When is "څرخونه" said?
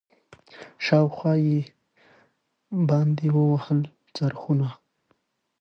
4.15-4.69